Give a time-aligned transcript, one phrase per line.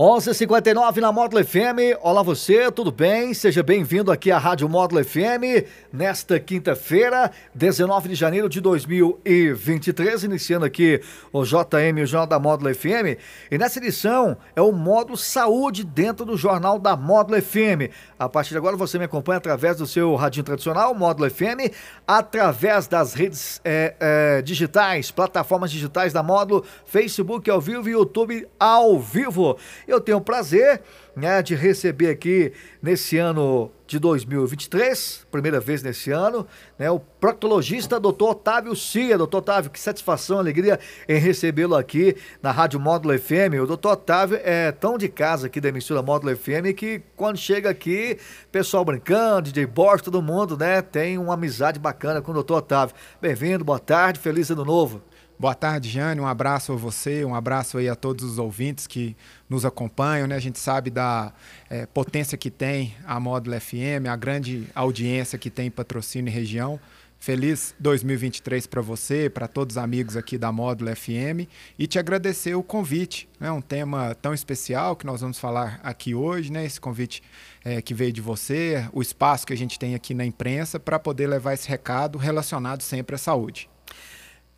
[0.00, 1.94] 11:59 na Módulo FM.
[2.00, 3.34] Olá você, tudo bem?
[3.34, 10.64] Seja bem-vindo aqui à Rádio Módulo FM nesta quinta-feira, 19 de janeiro de 2023, iniciando
[10.64, 13.20] aqui o JM, o Jornal da Módulo FM.
[13.50, 17.92] E nessa edição é o módulo Saúde dentro do Jornal da Módulo FM.
[18.18, 21.74] A partir de agora você me acompanha através do seu radinho tradicional, Módulo FM,
[22.06, 28.48] através das redes é, é, digitais, plataformas digitais da Módulo, Facebook ao vivo e YouTube
[28.58, 29.58] ao vivo.
[29.90, 30.82] Eu tenho o prazer
[31.16, 36.46] né, de receber aqui nesse ano de 2023, primeira vez nesse ano,
[36.78, 38.22] né, o proctologista Dr.
[38.22, 39.18] Otávio Cia.
[39.18, 43.60] Doutor Otávio, que satisfação, alegria em recebê-lo aqui na Rádio Módulo FM.
[43.60, 43.88] O Dr.
[43.88, 48.16] Otávio é tão de casa aqui da emissora Módulo FM que quando chega aqui,
[48.52, 52.52] pessoal brincando, DJ Bosch, todo mundo, né, tem uma amizade bacana com o Dr.
[52.52, 52.94] Otávio.
[53.20, 55.02] Bem-vindo, boa tarde, feliz ano novo.
[55.40, 56.20] Boa tarde, Jane.
[56.20, 59.16] Um abraço a você, um abraço aí a todos os ouvintes que
[59.48, 60.26] nos acompanham.
[60.26, 60.36] Né?
[60.36, 61.32] A gente sabe da
[61.70, 66.34] é, potência que tem a Módulo FM, a grande audiência que tem em patrocínio e
[66.34, 66.78] região.
[67.18, 72.54] Feliz 2023 para você, para todos os amigos aqui da Módulo FM e te agradecer
[72.54, 73.26] o convite.
[73.40, 73.50] É né?
[73.50, 76.66] um tema tão especial que nós vamos falar aqui hoje, né?
[76.66, 77.22] Esse convite
[77.64, 80.98] é, que veio de você, o espaço que a gente tem aqui na imprensa para
[80.98, 83.70] poder levar esse recado relacionado sempre à saúde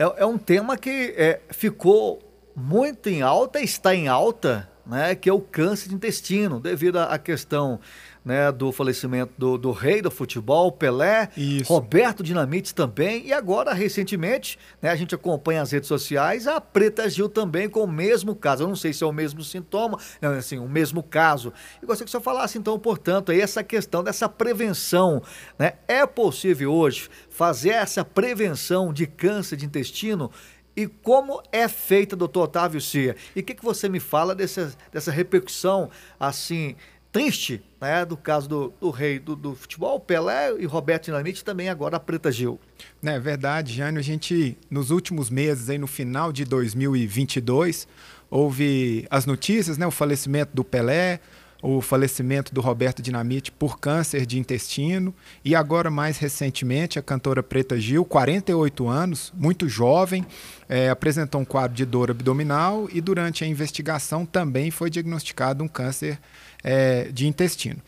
[0.02, 2.20] é, é um tema que é, ficou
[2.54, 7.18] muito em alta, está em alta, né, que é o câncer de intestino, devido à
[7.18, 7.80] questão
[8.24, 11.72] né, do falecimento do, do, rei do futebol, Pelé, Isso.
[11.72, 17.08] Roberto Dinamite também, e agora, recentemente, né, a gente acompanha as redes sociais, a Preta
[17.08, 18.62] Gil também com o mesmo caso.
[18.62, 21.52] Eu não sei se é o mesmo sintoma, não, assim, o mesmo caso.
[21.82, 25.22] E gostaria que o senhor falasse, então, portanto, aí essa questão dessa prevenção.
[25.58, 25.74] Né?
[25.88, 30.30] É possível hoje fazer essa prevenção de câncer de intestino
[30.76, 33.14] e como é feita, doutor Otávio Cia?
[33.36, 36.76] E o que, que você me fala dessa, dessa repercussão, assim,
[37.12, 41.68] triste, né, do caso do, do rei do, do, futebol, Pelé e Roberto Dinamite, também
[41.68, 42.58] agora a Preta Gil.
[43.02, 44.00] É verdade, Jânio.
[44.00, 47.86] A gente, nos últimos meses, aí no final de 2022,
[48.30, 51.20] houve as notícias, né, o falecimento do Pelé,
[51.62, 55.14] o falecimento do Roberto Dinamite por câncer de intestino
[55.44, 60.26] e agora mais recentemente a cantora Preta Gil, 48 anos, muito jovem,
[60.68, 65.68] é, apresentou um quadro de dor abdominal e durante a investigação também foi diagnosticado um
[65.68, 66.18] câncer
[66.64, 67.80] é, de intestino.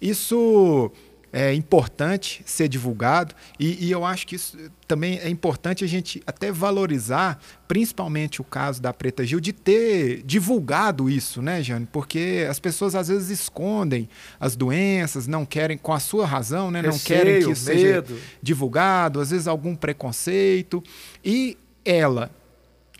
[0.00, 0.92] Isso
[1.32, 6.22] é importante ser divulgado e, e, eu acho que isso também é importante a gente
[6.26, 11.88] até valorizar, principalmente o caso da Preta Gil, de ter divulgado isso, né, Jane?
[11.90, 16.82] Porque as pessoas às vezes escondem as doenças, não querem, com a sua razão, né,
[16.82, 18.04] não querem que isso seja
[18.42, 20.82] divulgado, às vezes algum preconceito.
[21.24, 22.30] E ela,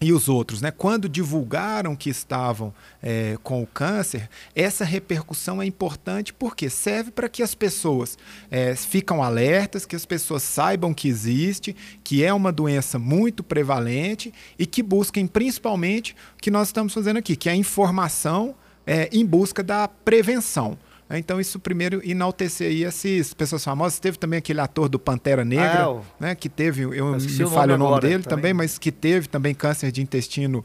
[0.03, 0.73] e os outros, né?
[0.73, 7.29] Quando divulgaram que estavam é, com o câncer, essa repercussão é importante porque serve para
[7.29, 8.19] que as pessoas
[8.51, 14.35] é, ficam alertas, que as pessoas saibam que existe, que é uma doença muito prevalente
[14.59, 19.09] e que busquem principalmente o que nós estamos fazendo aqui, que é a informação é,
[19.13, 20.77] em busca da prevenção.
[21.19, 23.99] Então, isso primeiro enaltecer aí essas pessoas famosas.
[23.99, 26.35] Teve também aquele ator do Pantera Negra, ah, né?
[26.35, 28.37] Que teve, eu me falho o nome dele também.
[28.37, 30.65] também, mas que teve também câncer de intestino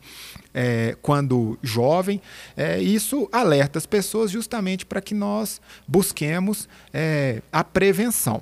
[0.54, 2.22] é, quando jovem.
[2.56, 8.42] É, isso alerta as pessoas justamente para que nós busquemos é, a prevenção.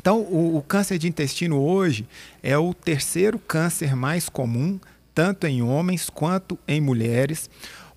[0.00, 2.08] Então, o, o câncer de intestino hoje
[2.42, 4.80] é o terceiro câncer mais comum,
[5.14, 7.50] tanto em homens quanto em mulheres.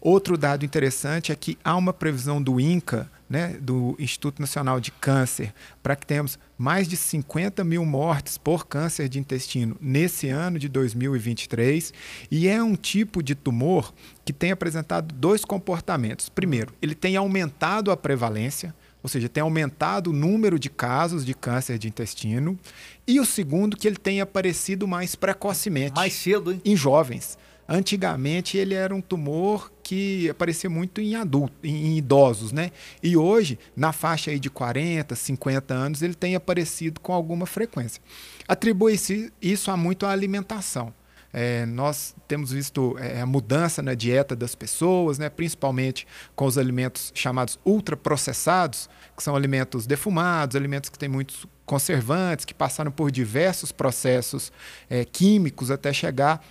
[0.06, 4.92] Outro dado interessante é que há uma previsão do INCA, né, do Instituto Nacional de
[4.92, 10.60] Câncer, para que tenhamos mais de 50 mil mortes por câncer de intestino nesse ano
[10.60, 11.94] de 2023.
[12.30, 13.94] E é um tipo de tumor
[14.26, 16.28] que tem apresentado dois comportamentos.
[16.28, 21.34] Primeiro, ele tem aumentado a prevalência, ou seja, tem aumentado o número de casos de
[21.34, 22.60] câncer de intestino.
[23.08, 25.96] E o segundo, que ele tem aparecido mais precocemente.
[25.96, 26.62] Mais cedo, hein?
[26.66, 27.38] Em jovens.
[27.66, 32.72] Antigamente ele era um tumor que aparecia muito em adultos, em idosos, né?
[33.02, 38.02] E hoje, na faixa aí de 40, 50 anos, ele tem aparecido com alguma frequência.
[38.48, 40.94] Atribui-se isso a muito à alimentação.
[41.36, 46.06] É, nós temos visto é, a mudança na dieta das pessoas, né, principalmente
[46.36, 48.88] com os alimentos chamados ultraprocessados,
[49.18, 54.52] que são alimentos defumados, alimentos que têm muitos conservantes, que passaram por diversos processos
[54.88, 56.46] é, químicos até chegar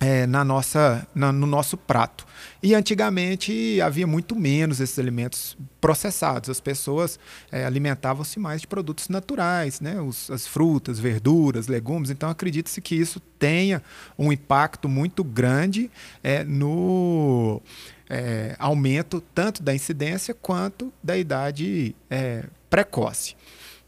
[0.00, 2.26] é, na nossa, na, no nosso prato.
[2.62, 6.50] E antigamente havia muito menos esses alimentos processados.
[6.50, 7.18] As pessoas
[7.50, 10.00] é, alimentavam-se mais de produtos naturais, né?
[10.00, 12.10] Os, as frutas, verduras, legumes.
[12.10, 13.82] Então acredita-se que isso tenha
[14.18, 15.90] um impacto muito grande
[16.22, 17.60] é, no
[18.08, 23.36] é, aumento tanto da incidência quanto da idade é, precoce.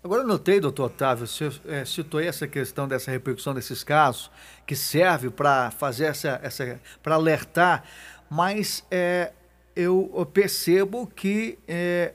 [0.02, 4.30] Agora eu notei, doutor Otávio, você é, citou essa questão dessa repercussão desses casos,
[4.66, 7.84] que serve para fazer essa, essa para alertar,
[8.30, 9.32] mas é,
[9.76, 12.14] eu percebo que é,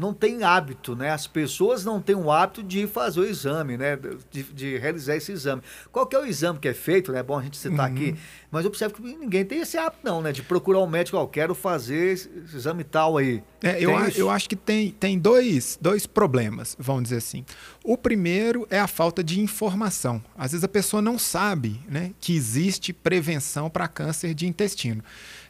[0.00, 1.10] não tem hábito, né?
[1.10, 3.98] As pessoas não têm o hábito de fazer o exame, né?
[4.30, 5.62] De, de, realizar esse exame.
[5.92, 7.20] Qual que é o exame que é feito, né?
[7.20, 7.94] É bom a gente citar uhum.
[7.94, 8.16] aqui,
[8.50, 10.32] mas eu observo que ninguém tem esse hábito não, né?
[10.32, 13.42] De procurar um médico, ó, oh, quero fazer esse exame tal aí.
[13.62, 17.44] É, eu, acho, eu acho que tem, tem dois, dois problemas, vamos dizer assim.
[17.84, 20.22] O primeiro é a falta de informação.
[20.36, 25.04] Às vezes a pessoa não sabe né, que existe prevenção para câncer de intestino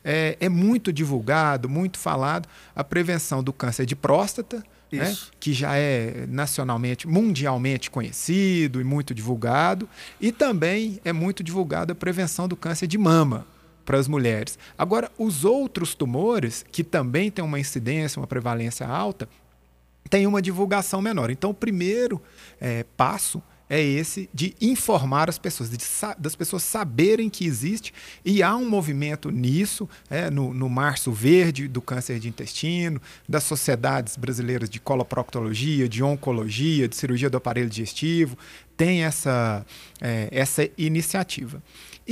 [0.05, 5.77] é, é muito divulgado, muito falado a prevenção do câncer de próstata, né, que já
[5.77, 9.89] é nacionalmente, mundialmente conhecido e muito divulgado,
[10.21, 13.47] e também é muito divulgado a prevenção do câncer de mama
[13.85, 14.59] para as mulheres.
[14.77, 19.29] Agora, os outros tumores, que também têm uma incidência, uma prevalência alta,
[20.09, 21.31] têm uma divulgação menor.
[21.31, 22.21] Então, o primeiro
[22.61, 25.79] é, passo é esse de informar as pessoas, de,
[26.19, 27.95] das pessoas saberem que existe
[28.25, 33.45] e há um movimento nisso, é, no, no Março Verde do câncer de intestino, das
[33.45, 38.37] sociedades brasileiras de coloproctologia, de oncologia, de cirurgia do aparelho digestivo,
[38.77, 39.65] tem essa,
[40.01, 41.63] é, essa iniciativa.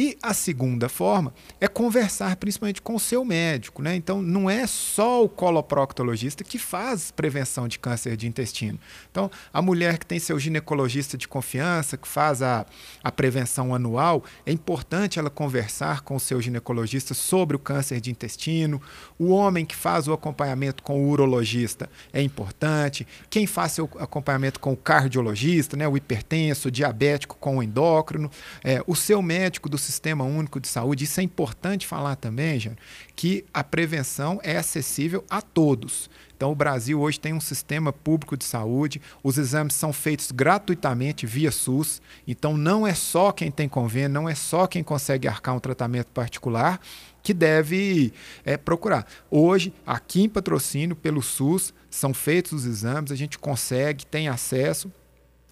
[0.00, 3.82] E a segunda forma é conversar principalmente com o seu médico.
[3.82, 3.96] Né?
[3.96, 8.78] Então, não é só o coloproctologista que faz prevenção de câncer de intestino.
[9.10, 12.64] Então, a mulher que tem seu ginecologista de confiança, que faz a,
[13.02, 18.12] a prevenção anual, é importante ela conversar com o seu ginecologista sobre o câncer de
[18.12, 18.80] intestino.
[19.18, 23.04] O homem que faz o acompanhamento com o urologista é importante.
[23.28, 25.88] Quem faz seu acompanhamento com o cardiologista, né?
[25.88, 28.30] o hipertenso, o diabético com o endócrino.
[28.62, 31.04] É, o seu médico do Sistema Único de Saúde.
[31.04, 32.72] Isso é importante falar também, já,
[33.16, 36.10] que a prevenção é acessível a todos.
[36.36, 41.26] Então, o Brasil hoje tem um sistema público de saúde, os exames são feitos gratuitamente
[41.26, 45.56] via SUS, então não é só quem tem convênio, não é só quem consegue arcar
[45.56, 46.78] um tratamento particular
[47.22, 48.12] que deve
[48.44, 49.06] é, procurar.
[49.30, 54.92] Hoje, aqui em patrocínio, pelo SUS, são feitos os exames, a gente consegue, tem acesso,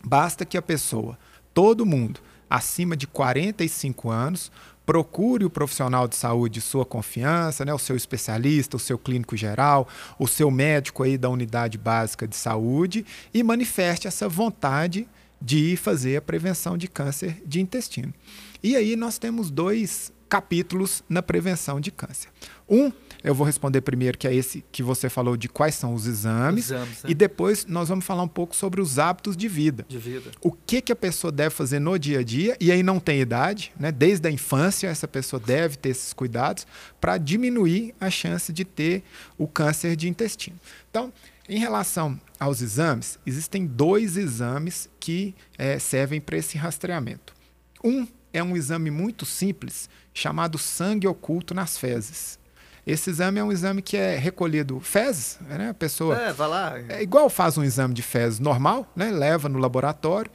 [0.05, 1.19] basta que a pessoa,
[1.53, 4.51] todo mundo, acima de 45 anos,
[4.87, 9.37] procure o profissional de saúde de sua confiança, né, o seu especialista, o seu clínico
[9.37, 9.89] geral,
[10.19, 13.05] o seu médico aí da unidade básica de saúde
[13.35, 15.09] e manifeste essa vontade
[15.43, 18.15] de fazer a prevenção de câncer de intestino.
[18.63, 22.29] E aí nós temos dois capítulos na prevenção de câncer.
[22.69, 22.91] Um
[23.27, 26.67] eu vou responder primeiro, que é esse que você falou de quais são os exames.
[26.67, 27.11] exames né?
[27.11, 29.85] E depois nós vamos falar um pouco sobre os hábitos de vida.
[29.89, 30.31] De vida.
[30.41, 33.21] O que, que a pessoa deve fazer no dia a dia, e aí não tem
[33.21, 33.91] idade, né?
[33.91, 36.69] Desde a infância, essa pessoa deve ter esses cuidados
[37.01, 39.03] para diminuir a chance de ter
[39.37, 40.57] o câncer de intestino.
[40.89, 41.13] Então,
[41.49, 47.35] em relação aos exames, existem dois exames que é, servem para esse rastreamento.
[47.83, 52.39] Um é um exame muito simples chamado sangue oculto nas fezes.
[52.87, 55.71] Esse exame é um exame que é recolhido fezes, né?
[55.71, 56.17] A pessoa.
[56.17, 56.79] É, vai lá.
[56.89, 59.11] É igual faz um exame de fezes normal, né?
[59.11, 60.31] Leva no laboratório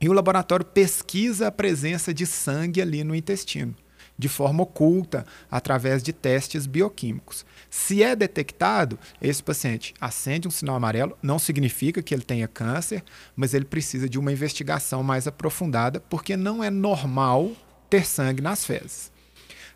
[0.00, 3.74] e o laboratório pesquisa a presença de sangue ali no intestino,
[4.16, 7.44] de forma oculta, através de testes bioquímicos.
[7.68, 13.02] Se é detectado, esse paciente acende um sinal amarelo, não significa que ele tenha câncer,
[13.34, 17.50] mas ele precisa de uma investigação mais aprofundada, porque não é normal
[17.90, 19.15] ter sangue nas fezes.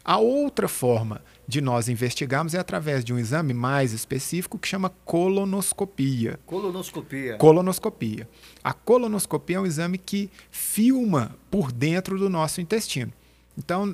[0.04, 4.90] A outra forma de nós investigarmos é através de um exame mais específico que chama
[5.04, 6.38] colonoscopia.
[6.46, 7.36] Colonoscopia.
[7.36, 8.28] Colonoscopia.
[8.64, 13.12] A colonoscopia é um exame que filma por dentro do nosso intestino.
[13.58, 13.92] Então,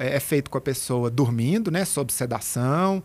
[0.00, 3.02] é feito com a pessoa dormindo, né, sob sedação,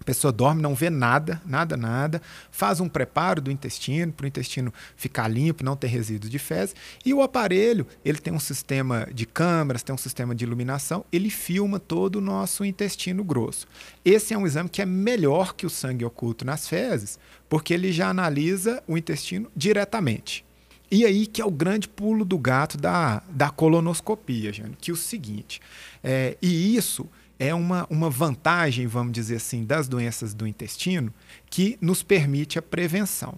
[0.00, 4.26] a pessoa dorme, não vê nada, nada, nada, faz um preparo do intestino para o
[4.26, 6.74] intestino ficar limpo, não ter resíduos de fezes.
[7.04, 11.28] E o aparelho, ele tem um sistema de câmeras, tem um sistema de iluminação, ele
[11.28, 13.66] filma todo o nosso intestino grosso.
[14.02, 17.92] Esse é um exame que é melhor que o sangue oculto nas fezes, porque ele
[17.92, 20.46] já analisa o intestino diretamente.
[20.90, 24.94] E aí que é o grande pulo do gato da, da colonoscopia, Jânio, que é
[24.94, 25.60] o seguinte,
[26.02, 27.08] é, e isso
[27.40, 31.12] é uma, uma vantagem, vamos dizer assim, das doenças do intestino
[31.48, 33.34] que nos permite a prevenção.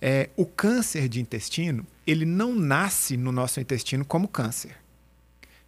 [0.00, 4.76] É, o câncer de intestino, ele não nasce no nosso intestino como câncer.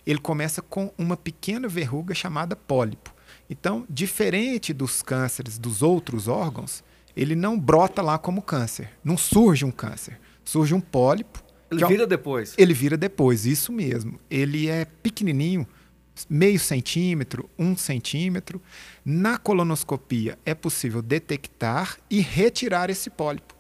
[0.07, 3.12] Ele começa com uma pequena verruga chamada pólipo.
[3.51, 6.85] Então, diferente dos cânceres dos outros órgãos,
[7.17, 8.91] ele não brota lá como câncer.
[9.03, 10.21] Não surge um câncer.
[10.45, 11.43] Surge um pólipo.
[11.69, 12.55] Ele vira depois.
[12.57, 14.21] Ele vira depois, isso mesmo.
[14.31, 15.67] Ele é pequenininho,
[16.28, 18.61] meio centímetro, um centímetro.
[19.04, 23.54] Na colonoscopia é possível detectar e retirar esse pólipo.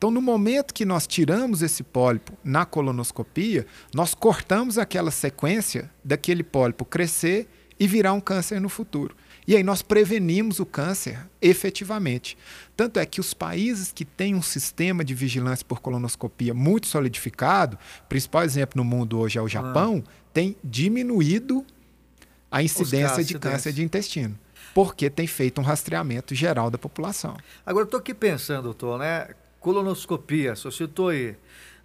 [0.00, 6.42] Então, no momento que nós tiramos esse pólipo na colonoscopia, nós cortamos aquela sequência daquele
[6.42, 7.46] pólipo crescer
[7.78, 9.14] e virar um câncer no futuro.
[9.46, 12.38] E aí nós prevenimos o câncer efetivamente.
[12.76, 17.78] Tanto é que os países que têm um sistema de vigilância por colonoscopia muito solidificado,
[18.08, 20.10] principal exemplo no mundo hoje é o Japão, ah.
[20.32, 21.64] tem diminuído
[22.50, 24.38] a incidência de câncer de intestino,
[24.74, 27.36] porque tem feito um rastreamento geral da população.
[27.64, 29.28] Agora, eu estou aqui pensando, doutor, né?
[29.60, 31.36] Colonoscopia, você citou aí.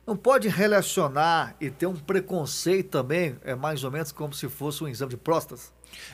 [0.07, 4.83] Não pode relacionar e ter um preconceito também, é mais ou menos como se fosse
[4.83, 5.61] um exame de próstata?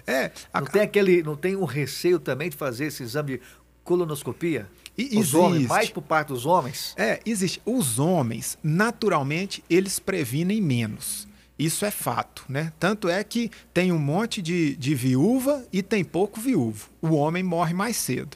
[0.08, 0.31] É.
[0.53, 0.62] A...
[0.62, 3.41] Não tem aquele, não tem um receio também de fazer esse exame de
[3.84, 4.67] colonoscopia?
[4.98, 5.36] E, Os existe.
[5.36, 6.93] homens, mais por parte dos homens?
[6.98, 7.62] É, existe.
[7.65, 11.27] Os homens, naturalmente, eles previnem menos.
[11.62, 12.74] Isso é fato, né?
[12.80, 16.89] Tanto é que tem um monte de, de viúva e tem pouco viúvo.
[17.00, 18.36] O homem morre mais cedo.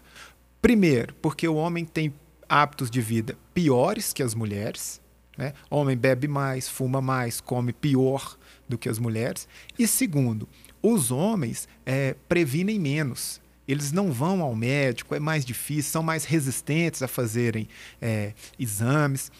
[0.61, 2.13] Primeiro, porque o homem tem
[2.47, 5.01] hábitos de vida piores que as mulheres.
[5.35, 5.53] Né?
[5.71, 8.37] Homem bebe mais, fuma mais, come pior
[8.69, 9.47] do que as mulheres.
[9.77, 10.47] E segundo,
[10.79, 13.41] os homens é, previnem menos.
[13.67, 17.67] Eles não vão ao médico, é mais difícil, são mais resistentes a fazerem
[17.99, 19.31] é, exames.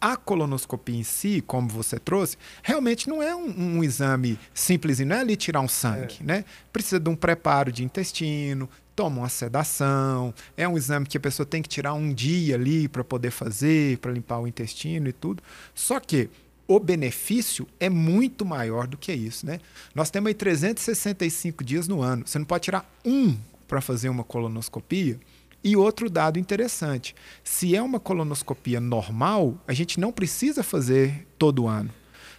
[0.00, 5.16] A colonoscopia em si, como você trouxe, realmente não é um, um exame simples, não
[5.16, 6.24] é ali tirar um sangue, é.
[6.24, 6.44] né?
[6.72, 11.46] Precisa de um preparo de intestino, toma uma sedação, é um exame que a pessoa
[11.46, 15.42] tem que tirar um dia ali para poder fazer, para limpar o intestino e tudo.
[15.74, 16.30] Só que
[16.66, 19.58] o benefício é muito maior do que isso, né?
[19.94, 22.26] Nós temos aí 365 dias no ano.
[22.26, 25.18] Você não pode tirar um para fazer uma colonoscopia
[25.62, 27.14] e outro dado interessante:
[27.44, 31.90] se é uma colonoscopia normal, a gente não precisa fazer todo ano.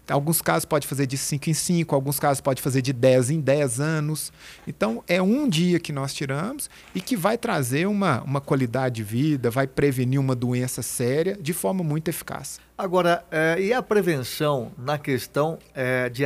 [0.09, 3.39] Alguns casos pode fazer de 5 em 5, alguns casos pode fazer de 10 em
[3.39, 4.33] 10 anos.
[4.67, 9.03] Então, é um dia que nós tiramos e que vai trazer uma, uma qualidade de
[9.03, 12.59] vida, vai prevenir uma doença séria de forma muito eficaz.
[12.81, 16.25] Agora, é, e a prevenção na questão é, de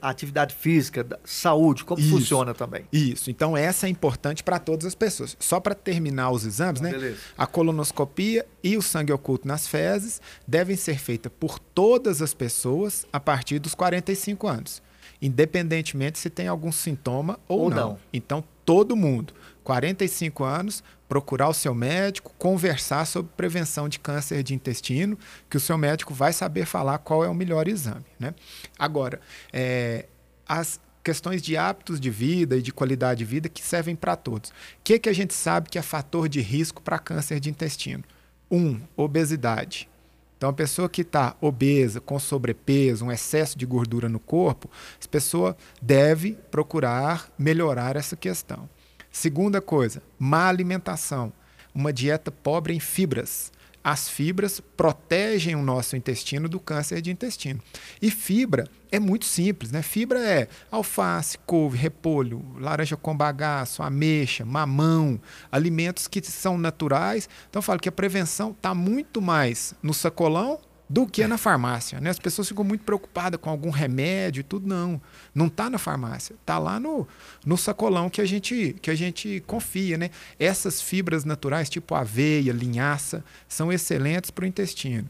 [0.00, 2.10] atividade física, saúde, como Isso.
[2.10, 2.84] funciona também?
[2.92, 5.36] Isso, então essa é importante para todas as pessoas.
[5.40, 6.92] Só para terminar os exames, né?
[6.92, 7.18] Beleza.
[7.36, 13.04] A colonoscopia e o sangue oculto nas fezes devem ser feitas por todas as pessoas
[13.12, 14.80] a partir dos 45 anos,
[15.20, 17.76] independentemente se tem algum sintoma ou, ou não.
[17.76, 17.98] não.
[18.12, 19.32] Então, todo mundo,
[19.64, 25.16] 45 anos, procurar o seu médico, conversar sobre prevenção de câncer de intestino,
[25.48, 28.04] que o seu médico vai saber falar qual é o melhor exame.
[28.18, 28.34] Né?
[28.78, 29.20] Agora,
[29.52, 30.06] é,
[30.46, 34.50] as questões de hábitos de vida e de qualidade de vida que servem para todos.
[34.50, 38.02] O que, que a gente sabe que é fator de risco para câncer de intestino?
[38.50, 39.88] Um, obesidade.
[40.36, 45.08] Então, a pessoa que está obesa, com sobrepeso, um excesso de gordura no corpo, essa
[45.08, 48.68] pessoa deve procurar melhorar essa questão.
[49.10, 51.32] Segunda coisa, má alimentação.
[51.74, 53.50] Uma dieta pobre em fibras.
[53.88, 57.62] As fibras protegem o nosso intestino do câncer de intestino.
[58.02, 59.80] E fibra é muito simples, né?
[59.80, 65.20] Fibra é alface, couve, repolho, laranja com bagaço, ameixa, mamão,
[65.52, 67.28] alimentos que são naturais.
[67.48, 72.00] Então eu falo que a prevenção está muito mais no sacolão do que na farmácia.
[72.00, 72.10] Né?
[72.10, 74.66] As pessoas ficam muito preocupadas com algum remédio e tudo.
[74.66, 75.00] Não,
[75.34, 76.34] não está na farmácia.
[76.40, 77.06] Está lá no,
[77.44, 79.98] no sacolão que a, gente, que a gente confia.
[79.98, 80.10] Né?
[80.38, 85.08] Essas fibras naturais, tipo aveia, linhaça, são excelentes para o intestino.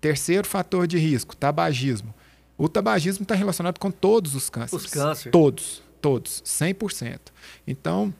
[0.00, 2.14] Terceiro fator de risco, tabagismo.
[2.56, 4.84] O tabagismo está relacionado com todos os cânceres.
[4.84, 5.32] Os cânceres.
[5.32, 7.18] Todos, todos, 100%.
[7.66, 8.14] Então,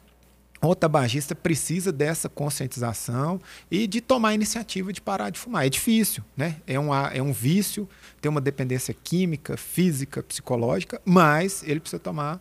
[0.63, 5.67] o tabagista precisa dessa conscientização e de tomar a iniciativa de parar de fumar.
[5.67, 6.57] É difícil, né?
[6.67, 7.89] É um, é um vício,
[8.21, 12.41] tem uma dependência química, física, psicológica, mas ele precisa tomar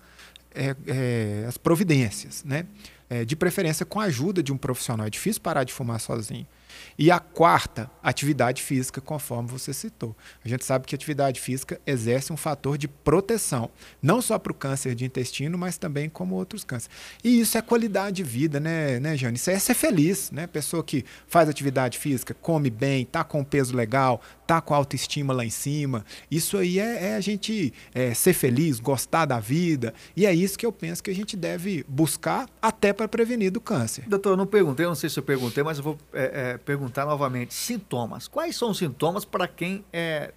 [0.53, 2.65] é, é, as providências, né?
[3.09, 5.05] É, de preferência com a ajuda de um profissional.
[5.05, 6.47] É difícil parar de fumar sozinho.
[6.97, 10.15] E a quarta, atividade física, conforme você citou.
[10.43, 13.69] A gente sabe que atividade física exerce um fator de proteção,
[14.01, 16.95] não só para o câncer de intestino, mas também como outros cânceres.
[17.23, 19.35] E isso é qualidade de vida, né, né, Jane?
[19.35, 20.47] Isso é ser feliz, né?
[20.47, 25.33] Pessoa que faz atividade física, come bem, tá com peso legal, tá com a autoestima
[25.33, 26.05] lá em cima.
[26.29, 29.93] Isso aí é, é a gente é, ser feliz, gostar da vida.
[30.15, 33.59] E é isso que eu penso que a gente deve buscar até para prevenir do
[33.59, 34.03] câncer.
[34.07, 36.57] Doutor, eu não perguntei, eu não sei se eu perguntei, mas eu vou é, é
[36.65, 37.53] perguntar novamente.
[37.53, 38.27] Sintomas.
[38.27, 40.33] Quais são os sintomas para quem é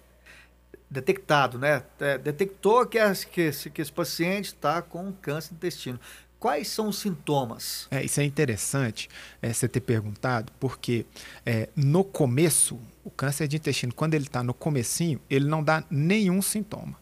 [0.89, 1.83] detectado, né?
[1.99, 2.97] É, detectou que,
[3.31, 5.99] que, esse, que esse paciente está com câncer de intestino.
[6.39, 7.87] Quais são os sintomas?
[7.91, 9.09] É, isso é interessante
[9.41, 11.05] é, você ter perguntado, porque
[11.45, 15.83] é, no começo, o câncer de intestino, quando ele está no comecinho, ele não dá
[15.91, 16.97] nenhum sintoma.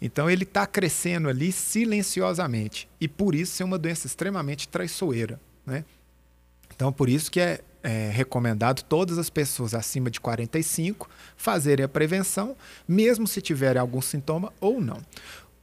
[0.00, 5.84] Então ele está crescendo ali silenciosamente e por isso é uma doença extremamente traiçoeira, né?
[6.74, 11.88] Então por isso que é, é, recomendado todas as pessoas acima de 45 fazerem a
[11.88, 15.00] prevenção, mesmo se tiverem algum sintoma ou não.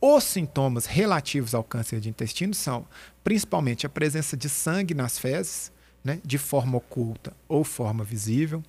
[0.02, 2.86] Os sintomas relativos ao câncer de intestino são
[3.24, 5.72] principalmente a presença de sangue nas fezes,
[6.04, 8.64] né, de forma oculta ou forma visível,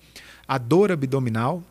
[0.45, 1.63] a dor abdominal,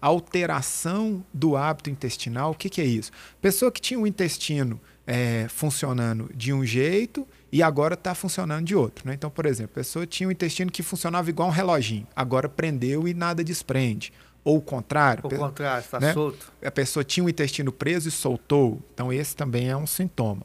[0.00, 2.52] alteração do hábito intestinal.
[2.52, 3.12] O que, que é isso?
[3.40, 8.74] Pessoa que tinha o intestino é, funcionando de um jeito e agora está funcionando de
[8.74, 9.06] outro.
[9.06, 9.14] Né?
[9.14, 13.06] Então, por exemplo, a pessoa tinha um intestino que funcionava igual um reloginho, agora prendeu
[13.06, 14.12] e nada desprende
[14.44, 15.24] ou o contrário.
[15.26, 16.12] O contrário, está né?
[16.12, 16.52] solto.
[16.64, 18.80] A pessoa tinha o intestino preso e soltou.
[18.92, 20.42] Então, esse também é um sintoma.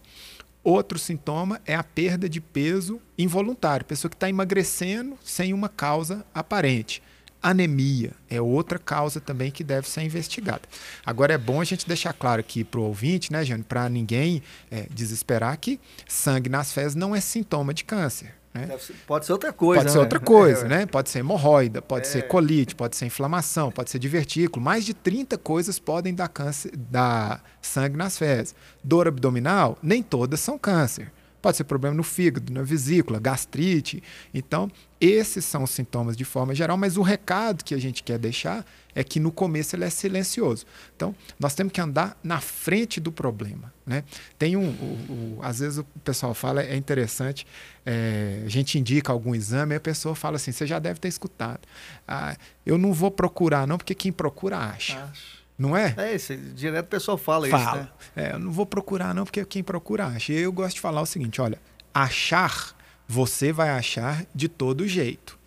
[0.64, 3.86] Outro sintoma é a perda de peso involuntário.
[3.86, 7.02] Pessoa que está emagrecendo sem uma causa aparente.
[7.50, 10.62] Anemia é outra causa também que deve ser investigada.
[11.06, 14.42] Agora é bom a gente deixar claro aqui para o ouvinte, né, Jane, para ninguém
[14.70, 18.34] é, desesperar que sangue nas fezes não é sintoma de câncer.
[18.54, 18.78] Né?
[19.06, 19.82] Pode ser outra coisa.
[19.82, 20.04] Pode ser né?
[20.04, 20.86] outra coisa, é, né?
[20.86, 22.10] Pode ser hemorroida, pode é.
[22.10, 24.64] ser colite, pode ser inflamação, pode ser divertículo.
[24.64, 28.56] Mais de 30 coisas podem dar, câncer, dar sangue nas fezes.
[28.84, 31.12] Dor abdominal, nem todas são câncer.
[31.48, 34.04] Pode ser problema no fígado, na vesícula, gastrite.
[34.34, 38.20] Então, esses são os sintomas de forma geral, mas o recado que a gente quer
[38.20, 40.66] deixar é que no começo ele é silencioso.
[40.94, 43.74] Então, nós temos que andar na frente do problema.
[43.86, 44.04] Né?
[44.38, 47.48] Tem um, o, o, às vezes o pessoal fala, é interessante,
[47.86, 51.08] é, a gente indica algum exame e a pessoa fala assim, você já deve ter
[51.08, 51.62] escutado.
[52.06, 52.36] Ah,
[52.66, 55.02] eu não vou procurar não, porque quem procura acha.
[55.02, 55.47] Acho.
[55.58, 55.94] Não é?
[55.98, 57.64] É, isso, direto o pessoal fala, fala.
[57.64, 57.90] isso, né?
[58.16, 60.32] É, eu não vou procurar não, porque quem procura acha.
[60.32, 61.60] E eu gosto de falar o seguinte, olha,
[61.94, 62.76] achar,
[63.08, 65.38] você vai achar de todo jeito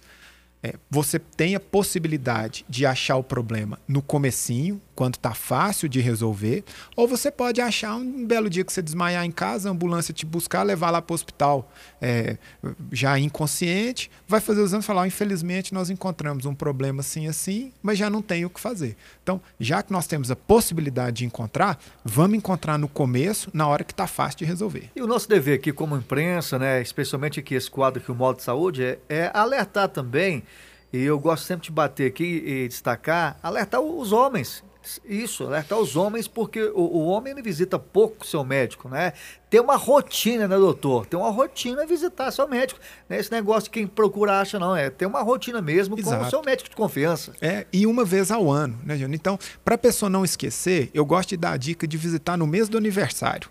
[0.63, 5.99] é, você tem a possibilidade de achar o problema no comecinho, quando está fácil de
[5.99, 6.63] resolver,
[6.95, 10.27] ou você pode achar um belo dia que você desmaiar em casa, a ambulância te
[10.27, 12.37] buscar, levar lá para o hospital é,
[12.93, 17.73] já inconsciente, vai fazer o exame e falar, infelizmente nós encontramos um problema assim assim,
[17.83, 18.95] mas já não tem o que fazer.
[19.23, 23.83] Então, já que nós temos a possibilidade de encontrar, vamos encontrar no começo, na hora
[23.85, 24.91] que está fácil de resolver.
[24.95, 28.37] E o nosso dever aqui como imprensa, né, especialmente aqui esse quadro que o Modo
[28.37, 30.43] de Saúde, é, é alertar também
[30.93, 34.63] e eu gosto sempre de bater aqui e destacar, alertar os homens.
[35.05, 39.13] Isso, alertar os homens, porque o, o homem ele visita pouco seu médico, né?
[39.51, 41.07] Tem uma rotina, né, doutor?
[41.07, 42.81] Tem uma rotina visitar seu médico.
[43.09, 44.75] Não é esse negócio de quem procura acha, não.
[44.75, 46.19] É ter uma rotina mesmo Exato.
[46.19, 47.33] com o seu médico de confiança.
[47.41, 49.15] É, e uma vez ao ano, né, Júnior?
[49.15, 52.47] Então, para a pessoa não esquecer, eu gosto de dar a dica de visitar no
[52.47, 53.51] mês do aniversário.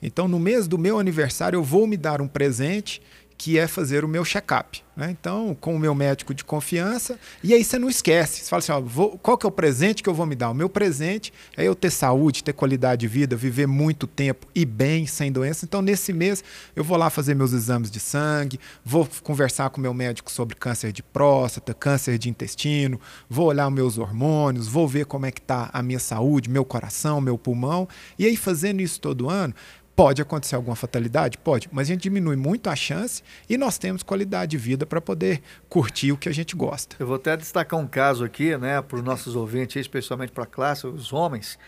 [0.00, 3.02] Então, no mês do meu aniversário, eu vou me dar um presente
[3.38, 4.82] que é fazer o meu check-up.
[4.98, 5.12] Né?
[5.12, 8.40] Então, com o meu médico de confiança, e aí você não esquece.
[8.42, 10.50] Você fala assim: ó, vou, qual que é o presente que eu vou me dar?
[10.50, 14.64] O meu presente é eu ter saúde, ter qualidade de vida, viver muito tempo e
[14.64, 15.64] bem, sem doença.
[15.64, 16.42] Então, nesse mês,
[16.74, 20.56] eu vou lá fazer meus exames de sangue, vou conversar com o meu médico sobre
[20.56, 25.40] câncer de próstata, câncer de intestino, vou olhar meus hormônios, vou ver como é que
[25.40, 27.88] está a minha saúde, meu coração, meu pulmão.
[28.18, 29.54] E aí, fazendo isso todo ano,
[29.98, 31.36] Pode acontecer alguma fatalidade?
[31.36, 35.00] Pode, mas a gente diminui muito a chance e nós temos qualidade de vida para
[35.00, 36.94] poder curtir o que a gente gosta.
[37.00, 40.46] Eu vou até destacar um caso aqui, né, para os nossos ouvintes, especialmente para a
[40.46, 41.58] classe, os homens,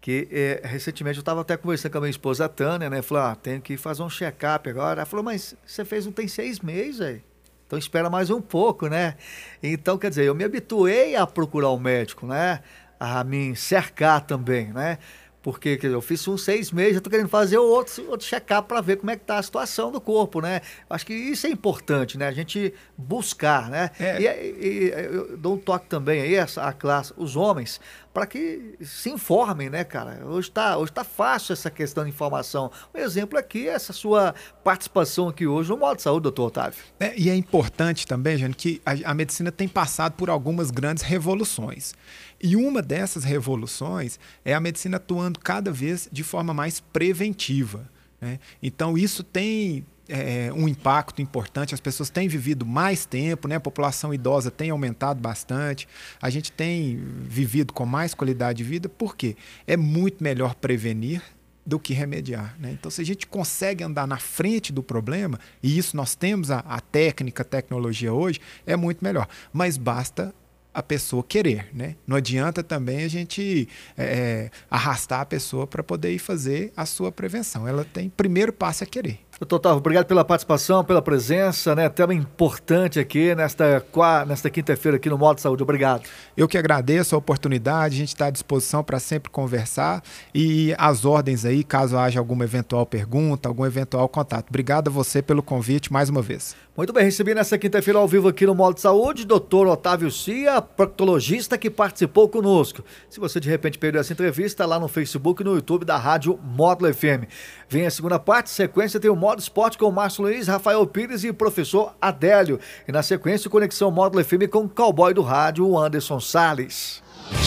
[0.00, 3.24] que é, recentemente eu estava até conversando com a minha esposa a Tânia, né, falou,
[3.24, 5.00] ah, tenho que fazer um check-up agora.
[5.00, 7.24] Ela falou, mas você fez um tem seis meses, aí.
[7.66, 9.16] Então espera mais um pouco, né?
[9.60, 12.60] Então, quer dizer, eu me habituei a procurar o um médico, né?
[13.00, 14.98] A me cercar também, né?
[15.42, 18.80] Porque dizer, eu fiz uns seis meses, eu tô querendo fazer outro, outro check-up para
[18.82, 20.60] ver como é que tá a situação do corpo, né?
[20.88, 22.28] Acho que isso é importante, né?
[22.28, 23.90] A gente buscar, né?
[23.98, 24.20] É.
[24.20, 27.80] E, e, eu dou um toque também aí, a classe, os homens,
[28.12, 30.26] para que se informem, né, cara?
[30.26, 32.70] Hoje está hoje tá fácil essa questão de informação.
[32.94, 36.82] Um exemplo aqui é essa sua participação aqui hoje no Modo de Saúde, doutor Otávio.
[36.98, 41.02] É, e é importante também, gente, que a, a medicina tem passado por algumas grandes
[41.02, 41.94] revoluções.
[42.42, 47.88] E uma dessas revoluções é a medicina atuando cada vez de forma mais preventiva.
[48.20, 48.38] Né?
[48.62, 53.56] Então, isso tem é, um impacto importante, as pessoas têm vivido mais tempo, né?
[53.56, 55.86] a população idosa tem aumentado bastante,
[56.20, 59.36] a gente tem vivido com mais qualidade de vida, por quê?
[59.66, 61.22] É muito melhor prevenir
[61.64, 62.56] do que remediar.
[62.58, 62.72] Né?
[62.72, 66.60] Então, se a gente consegue andar na frente do problema, e isso nós temos a,
[66.60, 69.28] a técnica, a tecnologia hoje, é muito melhor.
[69.52, 70.34] Mas basta
[70.72, 71.96] a pessoa querer, né?
[72.06, 76.86] Não adianta também a gente é, é arrastar a pessoa para poder ir fazer a
[76.86, 77.66] sua prevenção.
[77.66, 79.20] Ela tem primeiro passo é querer.
[79.40, 81.88] Doutor Otávio, obrigado pela participação, pela presença, né?
[81.88, 83.82] Tema importante aqui nesta,
[84.26, 85.62] nesta quinta-feira aqui no Modo Saúde.
[85.62, 86.02] Obrigado.
[86.36, 90.02] Eu que agradeço a oportunidade, a gente está à disposição para sempre conversar
[90.34, 94.50] e as ordens aí, caso haja alguma eventual pergunta, algum eventual contato.
[94.50, 96.54] Obrigado a você pelo convite mais uma vez.
[96.76, 101.58] Muito bem, recebi nessa quinta-feira ao vivo aqui no Modo Saúde, doutor Otávio Cia, proctologista
[101.58, 102.84] que participou conosco.
[103.08, 106.38] Se você de repente perdeu essa entrevista, lá no Facebook e no YouTube da Rádio
[106.42, 107.24] Módulo FM.
[107.68, 111.22] Vem a segunda parte, sequência tem o Módulo Modo Esporte com Márcio Luiz, Rafael Pires
[111.22, 112.58] e professor Adélio.
[112.88, 117.00] E na sequência, Conexão Módulo FM com o cowboy do rádio, Anderson Sales.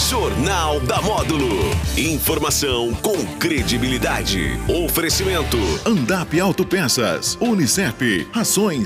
[0.10, 1.50] Jornal da Módulo.
[1.98, 4.58] Informação com credibilidade.
[4.86, 5.58] Oferecimento.
[5.86, 7.38] Andap Autopeças.
[7.42, 8.28] Unicep.
[8.32, 8.82] Rações